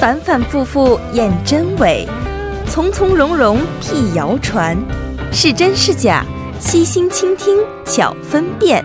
[0.00, 2.06] 反反复复验真伪，
[2.68, 4.78] 从从容容辟谣传，
[5.32, 6.24] 是真是假，
[6.60, 8.84] 悉心倾听巧分辨。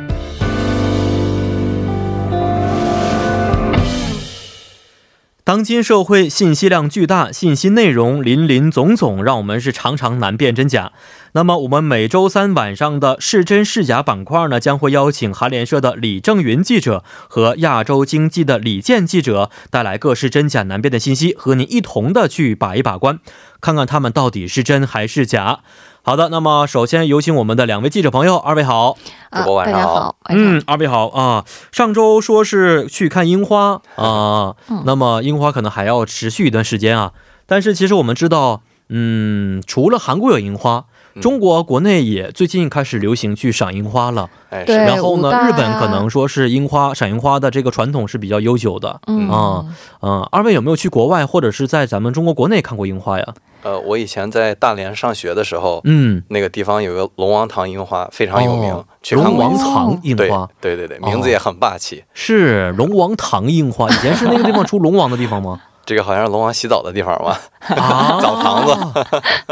[5.44, 10.94] 当今社会信息量巨大，信息内容林林总总，让我们是常常难辨真假。
[11.36, 23.20] 那么，我们每周三晚上的是真是假板块呢，将会邀请韩联社的李正云记者和亚洲经济的李健记者，带来各式真假难辨的信息，和您一同的去把一把关，
[23.60, 25.62] 看看他们到底是真还是假。
[26.04, 28.96] 好的，那么首先有请我们的两位记者朋友，二位好，
[29.32, 31.46] 主播晚上好，嗯，二位好啊。
[31.72, 34.56] 上周说是去看樱花啊，
[34.86, 37.14] 那么樱花可能还要持续一段时间啊。
[37.48, 40.86] 但是其实我们知道，嗯，除了韩国有樱花。
[41.22, 49.66] 中国国内也最近开始流行去赏樱花了，然后呢，日本可能说是樱花赏樱花的这个传统是比较悠久的，嗯啊，
[50.02, 53.26] 嗯，二位有没有去国外或者是在咱们中国国内看过樱花呀？
[53.64, 59.58] 呃，我以前在大连上学的时候，嗯，那个地方有个龙王堂樱花，非常有名，哦去看龙王。
[59.58, 62.04] 堂樱对花对对对，哦名字也很霸气。
[62.14, 65.62] 是龙王堂樱花，以前是那个地方 出龙王的地方吗？
[65.86, 67.40] 这个好像是龙王洗澡的地方吧？
[67.76, 69.04] 啊， 澡堂子，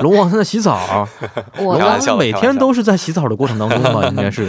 [0.02, 1.08] 龙王他在洗澡，
[1.58, 4.06] 我 龙开玩笑王每天都是在洗澡的过程当中吧？
[4.10, 4.48] 应该是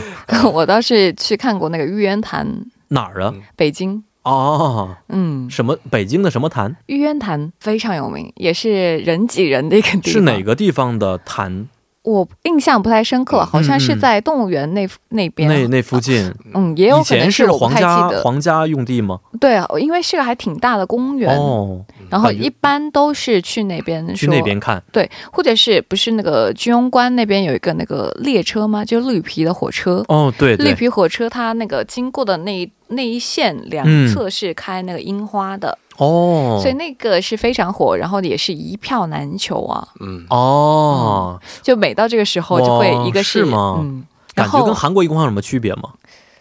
[0.53, 2.47] 我倒是去看过那个玉渊潭，
[2.89, 3.35] 哪儿啊？
[3.57, 4.05] 北京。
[4.25, 6.77] 哦，嗯，什么北京的什么潭？
[6.87, 10.13] 玉渊潭非常有名，也是人挤人的一个地方。
[10.13, 10.41] 是哪？
[10.45, 11.67] 个地方的潭？
[12.03, 15.49] 我印象不太深刻，好像是在动物园那那边。
[15.49, 16.35] 那那附近？
[16.53, 18.09] 嗯，也有可能是皇家。
[18.23, 19.21] 皇家用地吗？
[19.39, 24.83] 对啊，因为是个还挺大的公园，哦，然后一般都是去那边说去那边看。
[24.91, 28.85] 对，或者是不是那个居庸关那边有一个那个列车吗？
[28.85, 30.05] 就绿皮的火车。
[30.09, 39.87] 哦，对绿，皮火车它那个经过的那一那一线两侧是开那个樱花的，哦，所以那个是非常火，然后也是一票难求啊。
[40.01, 45.91] 嗯，哦，就每到这个时候就会一个哇是吗嗯，然后感觉跟韩国樱花有什么区别吗？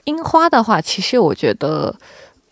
[0.05, 1.95] 樱花的话，其实我觉得。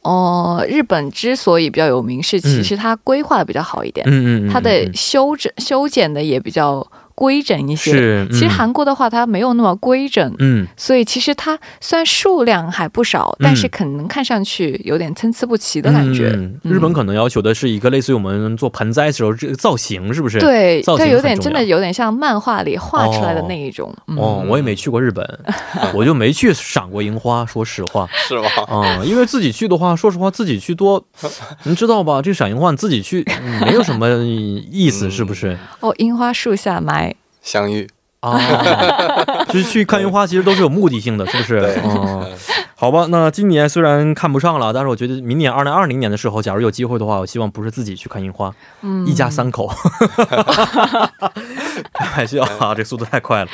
[0.02, 6.86] 哦，日本之所以比较有名，是其实它规划的比较好一点，嗯嗯嗯，它的嗯修整修剪的也比较
[7.20, 7.92] 规整一些。
[7.92, 16.30] 是，其实嗯韩国的话，它没有那么规整，嗯所以其实它虽然数量还不少，但是可能看上去有点参差不齐的感觉。
[16.34, 20.40] 嗯日本可能要求的是一个类似于我们做盆栽的时候这个造型，是不是？。
[20.40, 23.94] 对对，有点真的有点像漫画里画出来的那一种。
[24.08, 25.40] 嗯哦，我也没去过日本，
[25.94, 27.46] 我就没去赏过樱花。
[27.46, 28.48] 说实话， 是吗？
[28.70, 31.04] 啊、因为自己去的话，说实话，自己去多，
[31.64, 32.22] 您知道吧？
[32.22, 34.08] 这赏樱花你自己去、嗯没有什么
[34.72, 35.58] 意思，嗯是不是？
[35.82, 37.09] 哦，樱花树下埋，
[37.42, 37.88] 相遇，
[38.20, 38.38] 啊，
[39.50, 41.62] 就是去看樱花，其实都是有目的性的，是不是？
[41.62, 42.26] 对嗯，
[42.76, 43.08] 好吧。
[43.10, 49.70] 那今年虽然看不上了，但是我觉得明年二零二零年的时候，假如有机会的话，我希望不是自己去看樱花，嗯，一家三口。
[51.94, 53.50] 开玩笑啊，这速度太快了。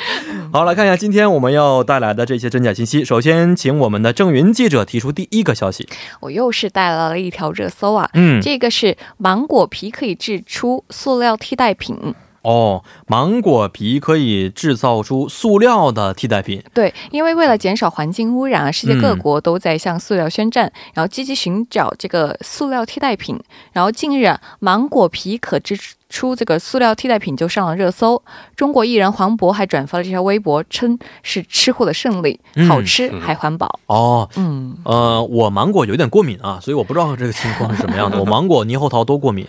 [0.52, 3.04] 好，来看一下今天我们要带来的这些真假信息。
[3.04, 5.88] 首先，请我们的郑云记者提出第一个消息。
[6.20, 8.08] 我又是带来了一条热搜啊。
[8.14, 12.14] 嗯，这个是芒果皮可以制出塑料替代品，
[12.46, 16.62] 哦，芒果皮可以制造出塑料的替代品。
[16.72, 23.36] 对，因为为了减少环境污染啊，世界各嗯国都在向塑料宣战，然后积极寻找这个塑料替代品。
[23.72, 25.76] 然后近日啊，芒果皮可制
[26.08, 28.22] 出这个塑料替代品就上了热搜。
[28.54, 33.80] 中国艺人黄渤还转发了这条微博，称是吃货的胜利，嗯好吃还环保。
[33.86, 38.16] 哦，嗯，呃，我芒果有点过敏啊，所以我不知道这个情况是什么样的。
[38.22, 39.44] 我芒果、猕猴桃都过敏，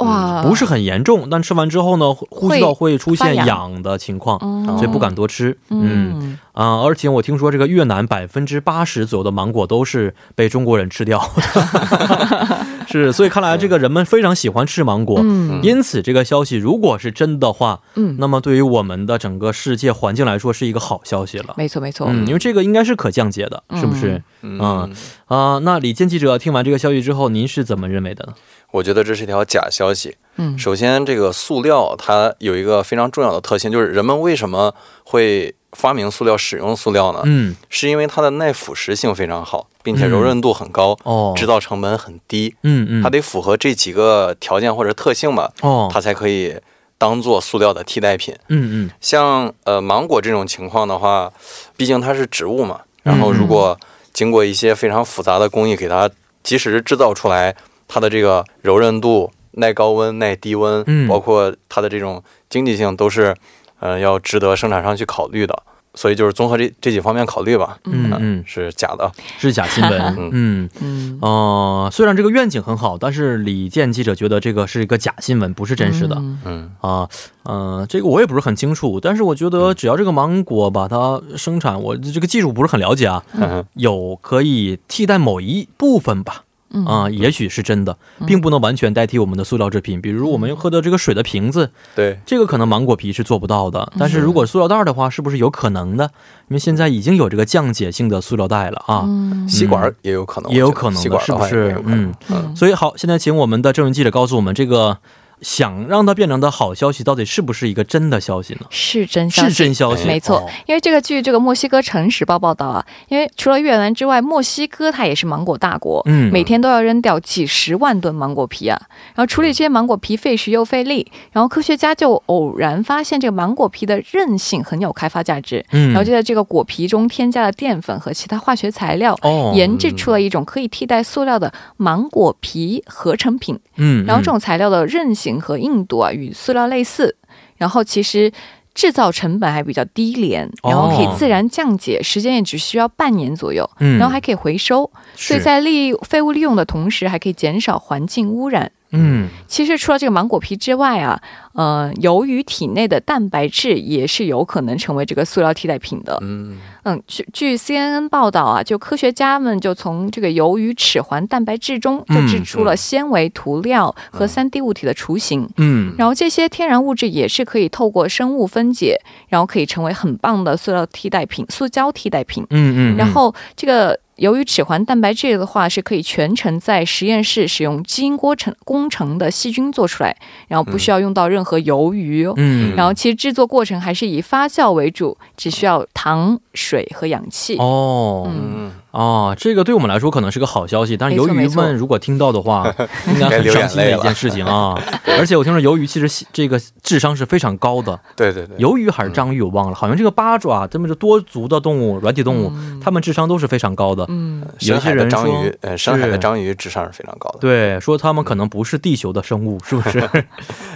[0.00, 5.56] 哇，不是很严重，但吃完之后呢，呼吸道会出现痒痒的情况，嗯，所以不敢多吃。
[5.68, 12.58] 嗯嗯，啊、而且我听说这个越南百分之八十左右的芒果都是被中国人吃掉的，
[12.88, 15.20] 是，所以看来这个人们非常喜欢吃芒果。
[15.22, 21.54] 嗯因此，这个消息如果是真的话，嗯，那么对于我们的整个世界环境来说是一个好消息了。
[21.56, 24.22] 没错没错，嗯，因为这个应该是可降解的，是不是？
[24.42, 24.92] 嗯嗯
[25.26, 28.32] 啊、那李健记者听完这个消息之后，您是怎么认为的呢？
[28.70, 30.16] 我觉得这是一条假消息。
[30.36, 34.74] 嗯，首先，这个塑料它有一个非常重要的特性，就是人们为什么
[35.04, 37.20] 会发明塑料、使用塑料呢？
[37.24, 42.54] 嗯，是因为它的耐腐蚀性非常好，并且柔韧度很高，哦，制造成本很低。
[42.62, 46.56] 嗯嗯，它得符合这几个条件或者特性吧，哦，它才可以
[46.96, 48.34] 当做塑料的替代品。
[48.48, 51.30] 嗯嗯像呃芒果这种情况的话，
[51.76, 53.78] 毕竟它是植物嘛，嗯然后如果
[54.14, 56.08] 经过一些非常复杂的工艺给它
[56.42, 57.54] 及时制造出来，
[57.92, 63.34] 它的这个柔韧度、耐高温、耐低温，嗯包括它的这种经济性，都是
[63.80, 65.64] 呃要值得生产商去考虑的。
[65.92, 69.10] 所以就是综合这这几方面考虑吧，嗯嗯，是假的。
[69.40, 70.00] 是假新闻。
[70.30, 76.14] 嗯嗯呃，虽然这个愿景很好，但是李健记者觉得这个是一个假新闻，不是真实的。
[76.20, 77.08] 嗯嗯啊，
[77.42, 86.44] 呃，这个我也不是很清楚，但是我觉得只要这个芒果把它生产，我这个技术不是很了解啊，嗯有可以替代某一部分吧。
[86.72, 86.84] 嗯。
[86.84, 87.96] 啊、也许是真的，
[88.26, 90.00] 并不能完全代替我们的塑料制品。
[90.00, 93.92] 比如我们喝的这个水的瓶子，对，这个可能芒果皮是做不到的。
[93.98, 96.10] 但是如果塑料袋的话，是不是有可能的？
[96.48, 99.48] 因为现在已经有这个降解性的塑料袋了啊，嗯。
[99.48, 102.14] 吸管也有可能，也有可能的是不是嗯。
[102.54, 104.98] 所以好，现在请我们的证人记者告诉我们，这个
[105.42, 108.60] 想让它变成的好消息，到底是不是一个真的消息呢？
[108.70, 116.30] 是真消息，是真消息，没错哦，因为这个据这个墨西哥《城时报》报道啊，因为除了越南之外，墨西哥它也是芒果大国，嗯。
[116.32, 118.80] 每天都要扔掉几十万吨芒果皮啊，
[119.14, 125.88] 然后处理这些芒果皮费时又费力，然后科学家就偶然发现这个芒果皮的韧性很有开发价值，嗯。
[125.88, 129.16] 然后就在这个果皮中添加了淀粉和其他化学材料。
[129.22, 137.14] 哦，研制出了一种可以替代塑料的芒果皮合成品，嗯，然后这嗯种材料的韧性和印度啊与塑料类似，
[137.58, 138.32] 然后其实
[138.72, 148.72] 制造成本还比较低廉，哦然后可以自然降解，时间也只需要半年左右，嗯然后还可以回收，所以在利废物利用的同时，还可以减少环境污染。
[148.92, 149.28] 嗯。
[149.46, 151.20] 其实除了这个芒果皮之外啊，
[151.52, 156.18] 呃，由于体内的蛋白质也是有可能成为这个塑料替代品的。
[156.22, 156.58] 嗯。
[156.84, 165.46] 嗯，据据 CNN 报道啊，就科学家们就从这个鱿鱼齿环蛋白质中就制出了纤维涂料和三 D 物体的雏形。
[165.58, 168.98] 嗯，然后这些天然物质也是可以透过生物分解，
[169.28, 172.46] 然后可以成为很棒的塑料替代品、塑胶替代品。
[172.48, 180.14] 嗯嗯，然后这个由于齿环蛋白质的话，是可以全程在实验室使用基因工程工程的细菌做出来，
[180.46, 182.34] 然后不需要用到任何鱿鱼哦。
[182.36, 187.56] 嗯，然后其实制作过程还是以发酵为主，只需要糖、水和氧气。
[187.56, 188.26] 哦。
[188.30, 192.72] 嗯嗯，哦，这个对我们来说可能是个好消息，但是鱿鱼们如果听到的话，
[193.06, 194.74] 应该很伤心的一件事情啊。
[195.18, 202.52] 而且我听说鱿鱼其实这个智商是非常高的，对对对，鱿鱼还是章鱼我忘了，好像这个八爪这么这多足的动物，软体动物，
[202.82, 204.04] 它们智商都是非常高的。
[204.08, 207.38] 嗯，有一些人说章鱼，呃，深海的章鱼智商是非常高的。
[207.40, 210.02] 对，说他们可能不是地球的生物，是不是？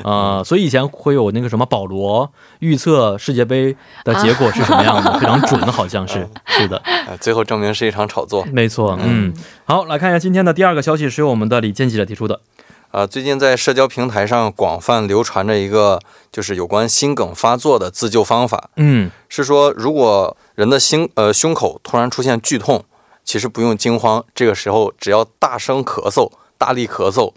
[0.05, 3.75] 呃， 所以以前会有那个什么保罗预测世界杯
[4.05, 6.29] 的结果是什么样的，非常准，好像是。
[6.47, 8.45] 是的，呃，最后证明是一场炒作。
[8.53, 8.99] 没错。
[9.03, 9.33] 嗯，
[9.65, 12.41] 好，来看一下今天的第二个消息，是由我们的李健记者提出的。
[12.91, 15.99] 啊，最近在社交平台上广泛流传着一个
[16.31, 22.85] 就是有关心梗发作的自救方法，嗯是说如果人的心呃胸口突然出现剧痛，
[23.25, 27.33] 其实不用惊慌，这个时候只要大声咳嗽，大力咳嗽，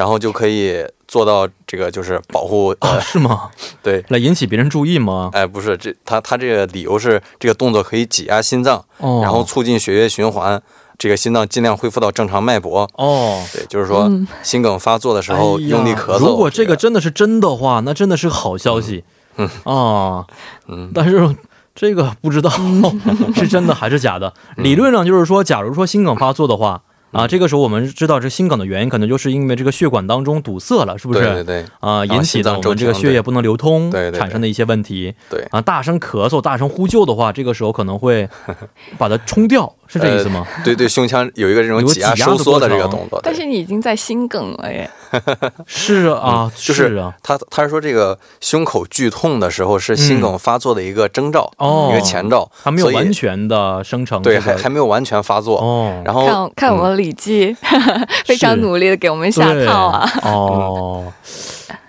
[0.00, 3.50] 然后就可以做到这个就是保护啊，呃是吗？
[3.84, 4.02] 对。
[4.08, 5.28] 来引起别人注意吗？
[5.34, 10.58] 哎，不是，这他他这个理由是这个动作可以挤压心脏，哦，然后促进血液循环，
[10.96, 12.88] 这个心脏尽量恢复到正常脉搏。
[12.94, 13.44] 哦。
[13.52, 16.20] 对，就是说、嗯心梗发作的时候用力咳嗽。
[16.20, 19.04] 如果这个真的是真的话，那真的是好消息。
[19.36, 20.24] 嗯啊，
[20.68, 21.36] 嗯但是
[21.74, 22.50] 这个不知道
[23.36, 24.32] 是真的还是假的。
[24.56, 26.80] 嗯理论上就是说，假如说心梗发作的话。
[27.12, 31.20] 啊，这个时候我们知道这心梗的原因，可能就是因为这个血管当中堵塞了，是不是？
[31.20, 35.12] 对对对啊，引起的我们这个血液不能流通，对对对产生的一些问题。
[35.28, 38.28] 对啊，大声咳嗽、大声呼救的话，这个时候可能会
[38.96, 40.46] 把它冲掉，是这意思吗？
[40.64, 43.20] 对对，胸腔有一个这种挤压收缩的这个动作。
[43.22, 44.88] 但是你已经在心梗了耶。
[45.66, 51.50] 是啊，就是啊，他他是说这个胸口剧痛的时候是心梗发作的一个征兆，
[51.90, 55.58] 一个前兆，还没有完全的生成、对，还还没有完全发作。
[55.58, 57.56] 哦，然后看看我们李记，
[58.24, 60.10] 非常努力的给我们下套啊。
[60.22, 61.12] 哦，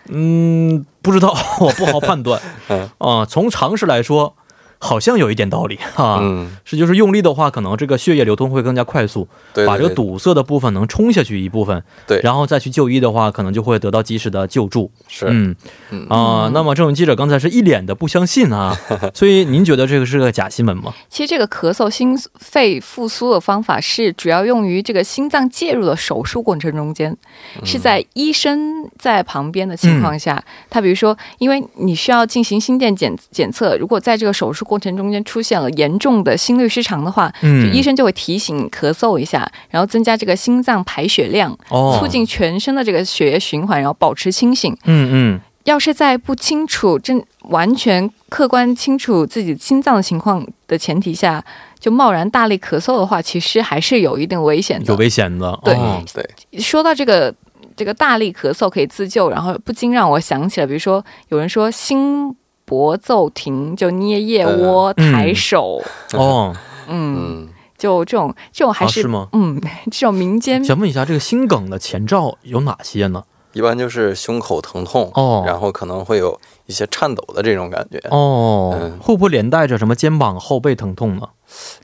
[0.10, 2.42] 嗯，不知道， 我不好判断。
[2.70, 2.90] 嗯。
[2.98, 4.36] 啊，从常识来说，
[4.82, 6.20] 好像有一点道理 哈。
[6.22, 12.20] 嗯，是，就是用力的话，可能这个血液流通会更加快速，对，把这个堵塞的部分能冲下去一部分，对。
[12.24, 14.92] 然后再去就医的话，可能就会得到及时的救助。
[15.08, 15.28] 是。
[15.30, 15.56] 嗯。
[15.92, 16.08] 嗯。
[16.10, 18.76] 啊、那么这位记者刚才是一脸的不相信啊，
[19.14, 20.94] 所以您觉得这个是个假新闻吗？
[21.10, 27.16] 其实这个咳嗽心肺复苏的方法是主要用于这个心脏介入的手术过程中间，
[27.64, 44.72] 是在医生在旁边的情况下，他比如说，因为你需要进行心电检检测，如果在这个手术过程中间出现了严重的心律失常的话，嗯就医生就会提醒你咳嗽一下，然后增加这个心脏排血量，哦，促进全身的这个血液循环，然后保持清醒。
[44.86, 51.44] 嗯嗯要是在不清楚、真完全客观清楚自己心脏的情况的前提下，
[51.78, 54.86] 就贸然大力咳嗽的话，其实还是有一定危险的。
[54.86, 55.60] 有危险的。
[55.66, 57.36] 对哦对，说到这个
[57.76, 62.34] 这个大力咳嗽可以自救，然后不禁让我想起了，比如说有人说心
[62.72, 65.12] 脖奏停，就捏腋窝、嗯。
[65.12, 65.82] 抬手，
[66.14, 66.56] 哦，
[66.88, 69.28] 嗯，嗯，就这种这种还是,、啊是吗？
[69.34, 69.60] 嗯，
[69.92, 73.26] 这种民间想问一下，这个心梗的前兆有哪些呢？
[73.52, 75.44] 一般就是胸口疼痛，哦。
[75.46, 78.98] 然后可能会有一些颤抖的这种感觉，哦，嗯。
[79.02, 81.28] 会不会连带着什么肩膀、后背疼痛呢？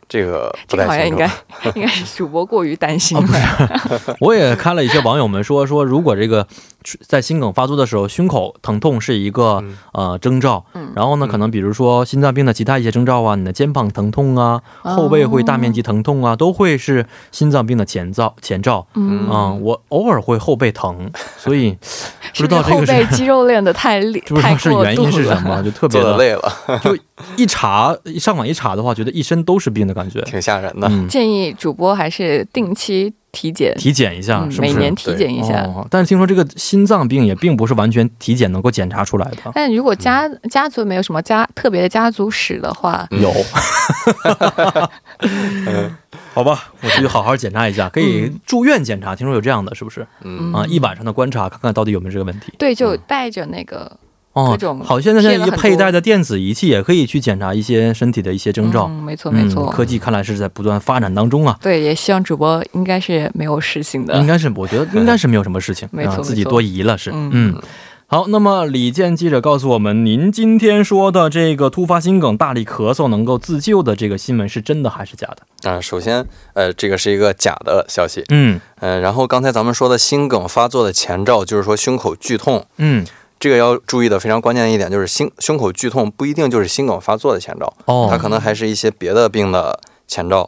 [0.10, 1.18] 这个这不太清楚。
[1.18, 4.16] 个好像应该 应该是主播过于担心哦了。
[4.22, 6.48] 我也看了一些网友们说， 说如果这个
[7.06, 18.88] 在心梗发作的时候，胸口疼痛是一个、嗯呃征兆，嗯然后呢，嗯可能比如说心脏病的其他一些征兆啊，你的肩膀疼痛啊，后背会大面积疼痛啊，都会是心脏病的前兆前兆。
[18.96, 21.72] 嗯，嗯，我偶尔会后背疼，所以
[22.36, 25.42] 不知道这个是背肌肉练得太厉不知道是原因是什？
[25.44, 26.98] 么，就特别的累了，就
[27.36, 30.22] 一查一上网一查的话，觉得一身都是病的感觉。
[30.22, 30.88] 挺吓人的。
[30.90, 34.74] 嗯，建议主播还是定期体检，体检一下、嗯是不是？
[34.74, 35.64] 每年体检一下。
[35.64, 39.52] 哦，但是听说这个心脏病也并不是完全体检能够检查出来的。
[39.54, 43.34] 但如果家家族没有什么家特别的家族史的话，嗯有，
[46.34, 49.16] 好吧，我去好好检查一下，可以住院检查。
[49.16, 50.06] 听说有这样的，是不是？
[50.22, 52.54] 嗯，啊，一晚上的观察，看看到底有没有这个问题。
[52.60, 53.92] 对，就带着那个
[54.38, 58.86] 哦各种，好，现在现在贴了很多佩戴的电子仪器也可以去检查一些身体的一些征兆。
[58.86, 59.66] 嗯，没错没错。
[59.66, 61.58] 嗯科技看来是在不断发展当中啊。
[61.62, 64.26] 对，也希望主播应该是没有事情的应。
[64.28, 67.12] 该是，我觉得 应该是没有什么事情，啊自己多疑了是。
[67.14, 67.62] 嗯嗯，
[68.08, 75.70] 好，那么李健记者告诉我们，您今天说的这个突发心梗、大力咳嗽能够自救的这个新闻是真的还是假的？
[75.70, 83.06] 啊，首先，呃，这个是一个假的消息，嗯呃，然后刚才咱们说的心梗发作的前兆，就是说胸口剧痛，嗯，
[83.40, 90.48] 这个要注意的非常关键的一点就是心胸口剧痛不一定就是心梗发作的前兆，哦，它可能还是一些别的病的前兆。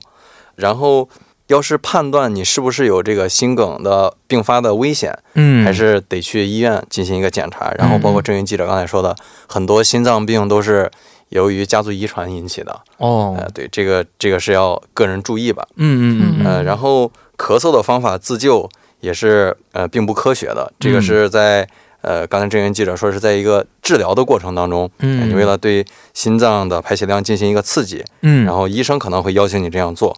[0.55, 1.07] 然后，
[1.47, 7.71] 要是判断你是不是有这个心梗的并发的危险，嗯还是得去医院进行一个检查。
[7.77, 9.15] 然后，包括郑云记者刚才说的，
[9.47, 10.91] 很多心脏病都是
[11.29, 12.81] 由于家族遗传引起的。
[12.97, 15.65] 哦，呃，对，这个这个是要个人注意吧。
[15.77, 18.69] 嗯嗯嗯呃，然后咳嗽的方法自救
[18.99, 21.65] 也是呃并不科学的，这个是在、
[22.01, 25.21] 呃刚才郑源记者说是在一个治疗的过程当中，嗯。
[25.21, 30.15] 呃你为了对心脏的排血量进行一个刺激，嗯，然后医生可能会邀请你这样做。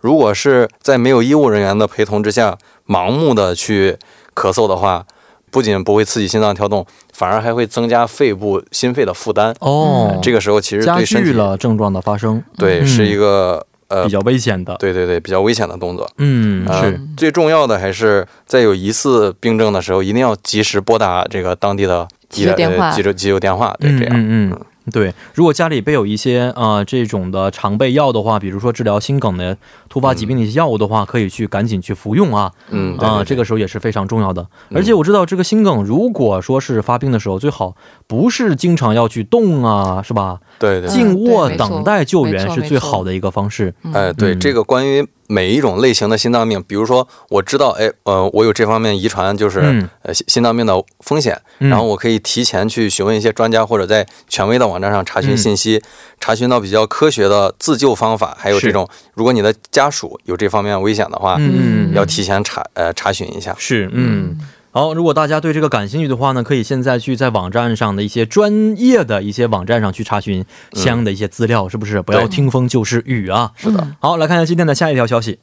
[0.00, 3.96] 如果是在没有医务人员的陪同之下，盲目的去
[4.34, 5.06] 咳嗽的话，
[5.50, 9.54] 不仅不会刺激心脏跳动，反而还会增加肺部心肺的负担。
[9.60, 12.86] 哦，这个时候其实加对身体剧了症状的发生，对、嗯。
[12.86, 14.76] 是一个呃比较危险的。
[14.78, 16.10] 对对对比较危险的动作。
[16.18, 23.76] 嗯，呃是，最重要的还是在有疑似病症的时候，一定要及时拨打这个当地的急救电话呃急救急救电话。
[23.80, 24.10] 对，这样。
[24.14, 24.60] 嗯嗯嗯。
[24.92, 29.56] 对，如果家里备有一些呃这种的常备药的话，比如说治疗心梗的
[29.94, 32.50] 突发疾病的一些药物的话，可以去赶紧去服用啊。
[32.70, 34.42] 嗯，啊、对这个时候也是非常重要的。
[34.70, 37.76] 嗯而且我知道这个心梗，如果说是发病的时候，最好
[38.08, 40.40] 不是经常要去动啊，是吧？
[40.58, 40.90] 对对对。
[40.92, 43.72] 静卧等待救援是最好的一个方式。
[43.92, 55.80] 哎，对，嗯这个关于每一种类型的心脏病，比如说我知道，哎，呃，我有这方面遗传，就是、嗯呃心心脏病的风险，嗯然后我可以提前去询问一些专家，或者在权威的网站上查询嗯信息，
[56.18, 63.54] 查询到比较科学的自救方法，还有这种，如果你的家属有这方面危险的话，嗯要提前查呃查询一下。
[63.58, 64.38] 是，嗯。
[64.70, 72.02] 好，如果大家对这个感兴趣的话呢，可以现在去在网站上的一些专业的一些网站上去查询相应的一些资料，是不是？
[72.02, 73.52] 不要听风就是雨啊！
[73.54, 75.38] 是的，好，来看一下今天的下一条消息。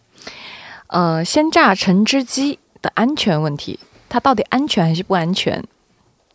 [0.87, 3.79] 呃，鲜榨橙汁机的安全问题，
[4.09, 5.63] 它到底安全还是不安全？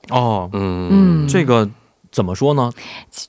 [0.08, 1.68] 哦，嗯嗯这个
[2.16, 2.72] 怎么说呢？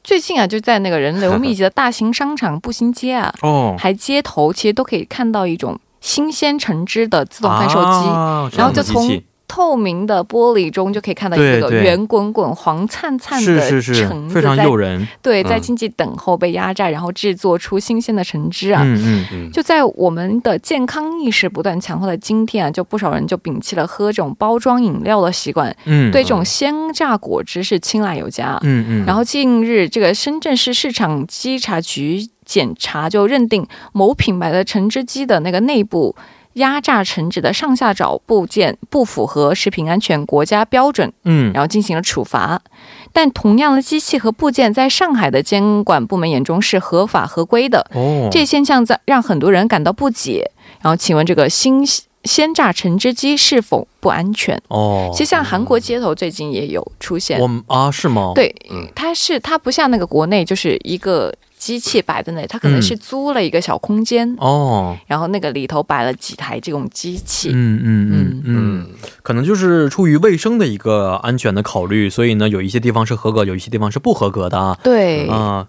[0.01, 8.57] 最近啊，就在那个人流密集的大型商场步行街啊，哦，还街头，其实都可以看到一种新鲜橙汁的自动贩售机。
[8.57, 15.07] 然后就从透明的玻璃中就可以看到一个圆滚滚、黄灿灿是的是是橙子非常在诱人。
[15.21, 18.81] 对，在嗯经济等候被压榨，然后制作出新鲜的橙汁啊。
[18.83, 28.59] 嗯嗯嗯就在我们的健康意识不断强化的今天啊，就不少人就摒弃了喝这种包装饮料的习惯，嗯，对这种鲜榨果汁是青睐有加。
[28.63, 36.15] 嗯嗯，然后近日，这个深圳市市场稽查局检查就认定某品牌的橙汁机的那个内部
[36.57, 42.61] 压榨橙汁的上下找部件不符合食品安全国家标准，嗯然后进行了处罚。
[43.11, 50.51] 但同样的机器和部件在上海的监管部门眼中是合法合规的，哦，这现象在让很多人感到不解。
[50.81, 51.83] 然后，请问这个新
[52.27, 54.61] 鲜榨橙汁机是否不安全？
[54.67, 67.49] 哦，其实像韩国街头最近也有出现，我们啊是吗？，对嗯，它是它不像那个国内就是一个机器摆在那里，它可能嗯是租了一个小空间，哦，然后那个里头摆了几台这种机器。
[67.53, 68.87] 嗯嗯嗯嗯，嗯，
[69.23, 74.77] 可能就是出于卫生的一个安全的考虑，所以呢，有一些地方是合格，有一些地方是不合格的啊。
[74.83, 75.67] 对，啊、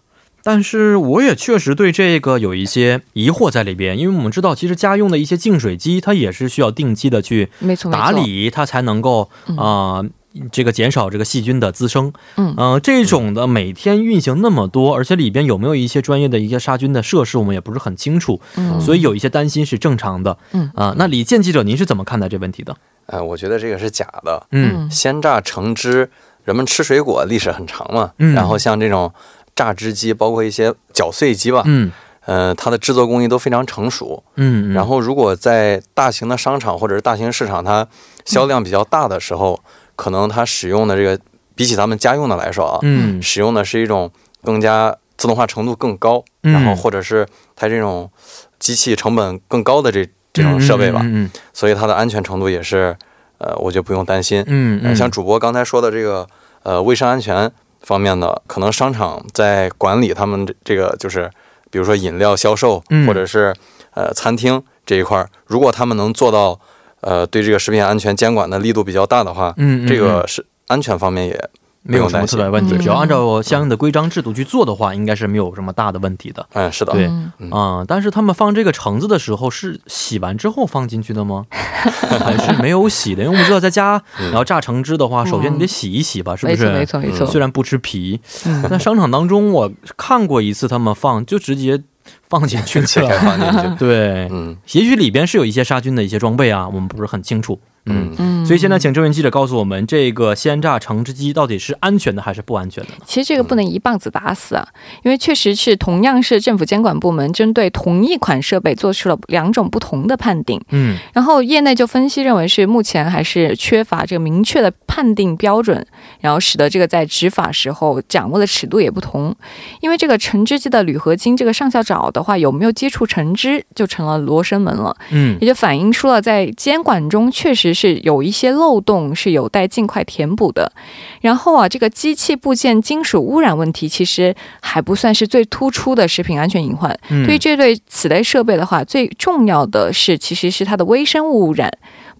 [0.49, 7.51] 但是我也确实对这个有一些疑惑在里边，因为我们知道，其实家用的一些净水机，它也是需要定期的去
[7.93, 8.13] 打。
[8.13, 10.03] 理，它才能够嗯啊、
[10.51, 12.11] 这个减少这个细菌的滋生。
[12.37, 20.39] 嗯呃，这种的每天运行那么多，而且里边有没有一些专业的一些杀菌的设施，我们也不是很清楚，嗯，所以有一些担心是正常的。
[20.53, 22.75] 嗯啊、那李健记者，您是怎么看待这问题的？
[23.05, 24.47] 呃，我觉得这个是假的。
[24.53, 26.11] 嗯鲜榨橙汁，
[26.45, 29.13] 人们吃水果历史很长嘛，嗯然后像这种
[29.59, 31.91] 榨汁机，包括一些搅碎机吧，嗯。
[32.27, 34.23] 呃，它的制作工艺都非常成熟。
[34.37, 37.89] 嗯，然后，如果在大型的商场或者是大型市场，它
[38.27, 39.59] 销量比较大的时候，
[39.97, 41.19] 可能它使用的这个
[41.55, 43.21] 比起咱们家用的来说啊，嗯。
[43.23, 44.11] 使用的是一种
[44.45, 46.53] 更加自动化程度更高，嗯。
[46.53, 48.11] 然后或者是它这种
[48.59, 52.95] 机器成本更高的这这种设备吧，嗯所以它的安全程度也是，
[53.39, 54.45] 呃，我觉得不用担心。
[54.47, 56.27] 嗯像主播刚才说的这个
[56.63, 57.51] 呃卫生安全
[57.89, 61.31] 方面的，可能商场在管理他们这这个就是，
[61.71, 63.55] 比如说饮料销售、嗯或者是
[63.95, 66.61] 呃餐厅这一块儿，如果他们能做到
[67.01, 71.51] 呃对这个食品安全监管的力度比较大的话，嗯嗯这个是安全方面也
[71.89, 72.79] 没有什么特别问题，嗯。
[72.79, 76.47] 只要按照相应的规章制度去做的话，应该是没有什么大的问题的。
[76.53, 77.85] 嗯是的，对嗯。
[77.89, 81.47] 但是他们放这个橙子的时候是洗完之后放进去的吗？
[81.51, 83.25] 还是没有洗的？
[83.25, 84.27] 因为我们知道在家，嗯。
[84.27, 86.69] 然后榨橙汁的话，首先你得洗一洗吧，是不是？
[86.71, 88.65] 没错，没错，虽然不吃皮，嗯。
[88.71, 91.81] 那商场当中我看过一次，他们放就直接
[92.29, 93.21] 放进去切开了。
[93.21, 94.57] 放进去， 对，嗯。
[94.73, 97.59] 也许里边是有一些杀菌的一些装备啊，我们不是很清楚。
[97.89, 102.97] 嗯，嗯嗯，所以现在请这位记者告诉我们，这个鲜榨橙汁机到底是安全的还是不安全的呢？
[103.07, 104.67] 其实这个不能一棒子打死啊，
[105.03, 115.87] 因为确实是同样是政府监管部门针对同一款设备做出了两种不同的判定，嗯然后业内就分析认为是目前还是缺乏这个明确的判定标准，
[116.21, 119.35] 然后使得这个在执法时候掌握的尺度也不同。
[119.81, 124.97] 因为这个橙汁机的铝合金这个上下爪的话，有没有接触橙汁就成了罗生门了。
[125.11, 130.73] 嗯也就反映出了在监管中确实是有一些漏洞，是有待尽快填补的。
[131.21, 136.91] 然后啊，这个机器部件金属污染问题其实还不算是最突出的食品安全隐患。
[137.11, 141.71] 嗯，对于这类此类设备的话，最重要的是其实是它的微生物污染。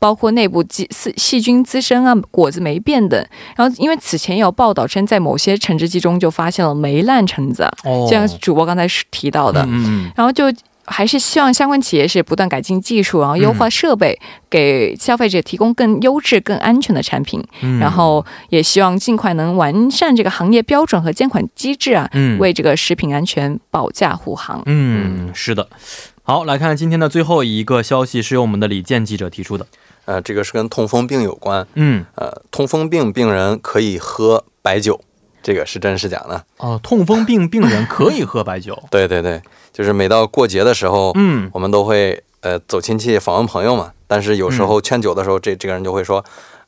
[0.01, 3.21] 包括内部细细细菌滋生啊、果子霉变等，
[3.57, 10.45] 然后因为此前也有报道称，在某些橙汁机中就发现了霉烂橙子啊，哦，就像主播刚才提到的，嗯嗯然后就
[10.91, 14.19] 还是希望相关企业是不断改进技术，然后优化设备，
[14.51, 17.43] 给消费者提供更优质、更安全的产品。
[17.61, 24.63] 嗯，然后也希望尽快能完善这个行业标准和监管机制啊，嗯为这个食品安全保驾护航。
[24.67, 25.69] 嗯，是的。
[26.23, 29.67] 好，来看今天的最后一个消息，是由我们的李健记者提出的。
[30.05, 31.67] 呃，这个是跟痛风病有关。
[31.75, 35.01] 嗯，呃，痛风病病人可以喝白酒，
[35.49, 36.43] 这个是真是假呢？
[36.59, 38.79] 哦，痛风病病人可以喝白酒。
[38.93, 39.41] 对对对，
[39.73, 46.23] 就是每到过节的时候，嗯我们都会呃走亲戚访问朋友嘛，但是有时候劝酒的时候，这这个人就会说，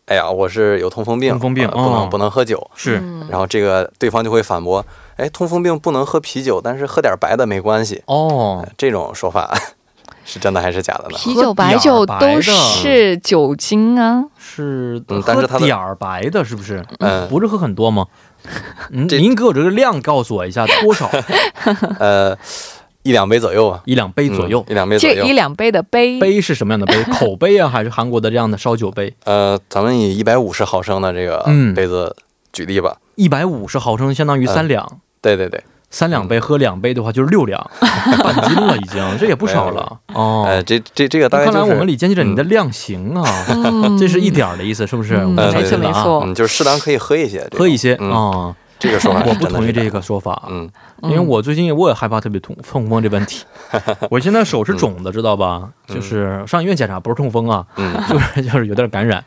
[0.06, 2.70] 哎呀，我是有痛风病，痛风病呃不能、哦不能喝酒。
[2.74, 4.82] 是，嗯然后这个对方就会反驳，
[5.18, 8.02] 哎，痛风病不能喝啤酒，但是喝点白的没关系。
[8.06, 9.54] 哦呃，这种说法
[10.24, 11.18] 是真的还是假的呢？
[11.18, 16.82] 啤酒、白酒都是酒精啊，是，嗯但是它的点儿白的，是不是？
[17.00, 18.06] 嗯不是喝很多吗？
[18.90, 21.10] 您给我这个量告诉我一下，多少？
[21.98, 22.36] 呃，
[23.02, 24.70] 一两杯左右啊，一两杯左右嗯。
[24.70, 25.32] 一两杯左右这一。
[25.32, 27.02] 两杯的杯，杯是什么样的杯？
[27.12, 29.14] 口杯啊，还是韩国的这样的烧酒杯？
[29.24, 32.14] 呃，咱们以一百五十毫升的这个嗯杯子
[32.52, 32.96] 举例吧。
[33.16, 39.98] 一百五十毫升相当于三两，对对对，三两杯喝两杯的话就是六两， 半斤了已经，这也不少了。
[40.14, 40.44] 哦。
[40.46, 43.98] 哎，这这这个大概看来我们李健记者你的量刑啊，嗯。
[43.98, 45.16] 这是一点儿的意思，是不是？
[45.18, 46.22] 没错没错。
[46.24, 48.56] 嗯，就是适当可以喝一些，喝一些嗯，啊。
[48.78, 50.70] 这个说法我不同意这个，说法，嗯。
[51.02, 53.44] 因为我最近我也害怕特别痛痛风这问题，
[54.10, 55.68] 我现在手是肿的，知道吧？
[55.88, 55.94] 嗯。
[55.96, 57.92] 就是上医院检查不是痛风啊，嗯。
[58.08, 59.24] 就是就是有点感染。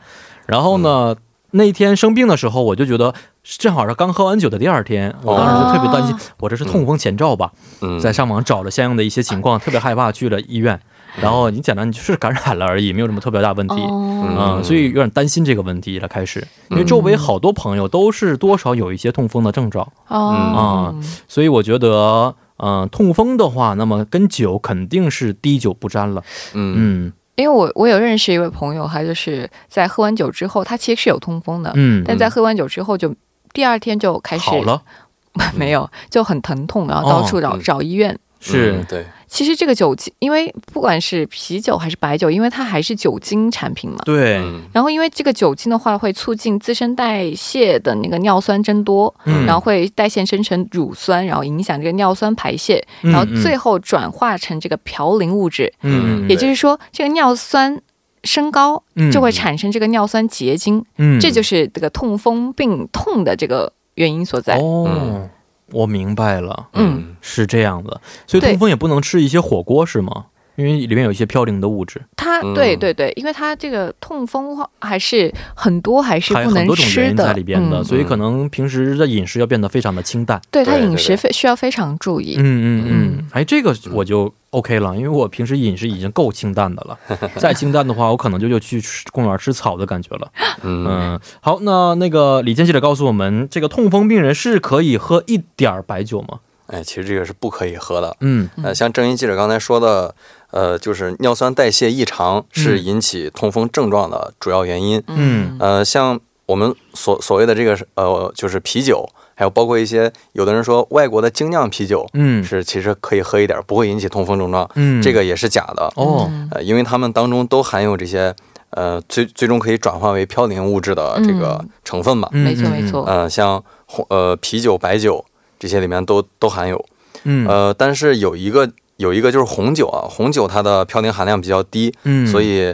[0.47, 1.15] 然后呢，
[1.52, 7.51] 那天生病的时候，我就觉得正好是刚喝完酒的第二天，我当时就特别担心，我这是痛风前兆吧？
[7.82, 10.79] 嗯，在上网找了相应的一些情况，特别害怕，去了医院。
[11.21, 13.75] 然后你简单你就是感染了而已，没有什么特别大问题。
[13.75, 16.08] 哦，嗯，所以有点担心这个问题了。
[16.08, 20.95] 开始，因为周围好多朋友都是多少有一些痛风的症状，哦，
[21.27, 26.23] 所以我觉得，嗯、痛风的话，那么跟酒肯定是滴酒不沾了。
[26.53, 33.13] 嗯嗯，因为我我有认识一位朋友，他就是在喝完酒之后，他其实是有痛风的，嗯，但在喝完酒之后就
[33.53, 34.81] 第二天就开始好了，
[35.55, 38.17] 没有就很疼痛，然后到处找、哦找医院。
[38.39, 38.73] 是。
[38.73, 43.99] 嗯对，其实这个酒精，因为不管是啤酒还是白酒，因为它还是酒精产品嘛。
[44.03, 49.45] 对，嗯然后因为这个酒精的话，会促进自身代谢的那个尿酸增多，嗯。
[49.45, 55.71] 然后会代谢生成乳酸，然后影响这个尿酸排泄，嗯然后最后转化成这个嘌呤物质。
[55.83, 57.81] 嗯也就是说，这个尿酸
[58.23, 59.12] 升高嗯。
[59.12, 64.57] 就会产生这个尿酸结晶，嗯，这就是这个痛风病痛的这个原因所在。
[64.57, 65.29] 哦嗯，
[65.71, 67.15] 我明白了，嗯。
[67.21, 70.25] 是这样的，所以痛风也不能吃一些火锅是吗？
[70.55, 72.53] 因为里面有一些嘌呤的物质，它嗯。
[72.53, 77.09] 对对对，因为它这个痛风还是很多还是还有不能很多种原吃的。
[77.09, 77.83] 因在里边的，嗯。
[77.83, 80.39] 所以可能平时的饮食要变得非常的清淡。
[80.51, 82.36] 对它饮食非需要非常注意。
[82.38, 83.17] 嗯嗯嗯。
[83.17, 86.97] 嗯，哎，这个我就 OK 了，因为我平时饮食已经够清淡的了，
[87.37, 90.31] 再清淡的话，我可能就就去吃公园吃草的感觉了。
[90.61, 96.39] 嗯嗯，好，那那个李健记者告诉我们，这个痛风病人是可以喝一点儿白酒吗？
[96.67, 98.15] 哎，其实这个是不可以喝的。
[98.21, 100.15] 嗯呃，像郑一记者刚才说的，
[100.51, 105.03] 呃，就是尿酸代谢异常是引起痛风症状的主要原因。
[105.07, 115.91] 嗯呃，像我们所所谓的这个呃，就是啤酒，还有包括一些有的人说外国的精酿啤酒嗯是其实可以喝一点，不会引起痛风症状，嗯，这个也是假的。
[115.95, 118.33] 哦，嗯呃，因为它们当中都含有这些
[118.71, 122.29] 呃最最终可以转化为嘌呤物质的这个嗯成分吧。
[122.31, 123.03] 嗯没错没，错。
[123.05, 125.23] 呃，像红呃啤酒、白酒
[125.59, 126.83] 这些里面都都含有。
[127.23, 132.73] 嗯呃，但是有一个有一个就是红酒啊，红酒它的嘌呤含量比较低，嗯，所以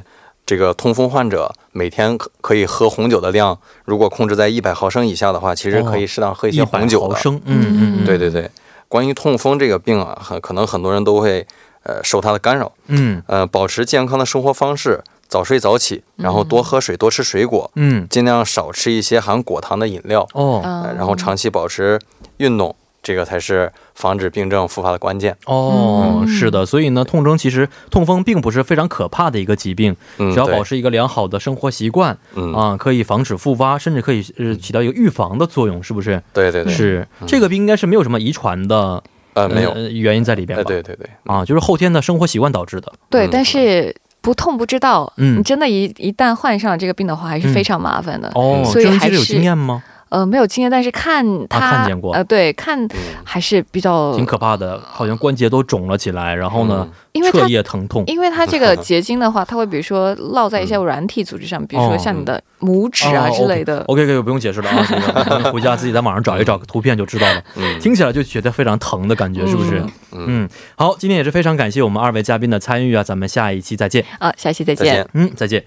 [0.50, 7.14] 这个痛风患者每天可可以喝红酒的量，如果控制在一百毫升以下的话，其实可以适当喝一些红酒的。
[7.14, 8.50] 毫升，嗯嗯嗯，对对对，
[8.88, 11.46] 关于痛风这个病啊，很可能很多人都会
[11.84, 12.72] 呃受它的干扰。
[12.88, 13.22] 嗯。
[13.28, 18.08] 呃，保持健康的生活方式，早睡早起，然后多喝水，多吃水果，嗯。
[18.10, 20.64] 尽量少吃一些含果糖的饮料，哦。
[20.98, 22.00] 然后长期保持
[22.38, 25.36] 运动，这个才是防止病症复发的关键。
[25.46, 36.22] 哦，嗯是的，所以呢，痛症其实痛风并不是非常可怕的一个疾病，嗯，只要保持一个良好的生活习惯嗯啊，可以防止复发，甚至可以呃起到一个预防的作用，是不是？
[36.34, 39.02] 对对对，是这个病应该是没有什么遗传的
[39.34, 40.62] 呃没有，呃原因在里边？
[40.64, 42.92] 对对对，啊，就是后天的生活习惯导致的。
[43.10, 48.30] 对，嗯但是不痛不知道，嗯你真的一一旦患上这个病的话，还是嗯非常麻烦的。
[48.36, 49.82] 哦，所以还是有经验吗？
[50.10, 52.90] 呃，没有经验，但是看他、看见过呃，对，看嗯
[53.24, 58.04] 还是比较挺可怕的，好像关节都肿了起来，然后呢，嗯因为彻夜疼痛。
[58.08, 63.84] 因为它这个结晶的话，它会比如说落在一些软体组织上，比如说像你的拇指啊哦之类的。
[63.88, 64.86] OK OK，不用解释了啊，
[65.30, 67.44] 这个回家自己在网上找一找图片就知道了。
[67.56, 69.80] 嗯听起来就觉得非常疼的感觉，是不是？
[70.12, 74.04] 嗯，嗯，好，今天也是非常感谢我们二位嘉宾的参与啊，咱们下一期再见。
[74.18, 74.86] 啊，下期再见。
[74.86, 75.10] 再见。
[75.14, 75.64] 嗯，再见。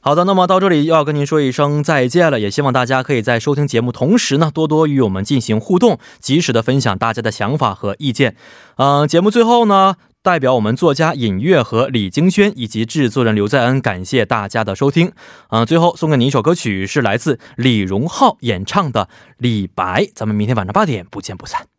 [0.00, 8.36] 好的，那么到这里又要跟您说一声再见了，也希望大家可以在收听节目同时呢，多多与我们进行互动，及时的分享大家的想法和意见。
[8.76, 15.12] 嗯、节目最后呢，代表我们作家尹月和李京轩以及制作人刘在恩，感谢大家的收听。
[15.50, 19.04] 嗯、最后送给您一首歌曲，是来自李荣浩演唱的
[19.38, 21.77] 《李白》，咱们明天晚上八点不见不散。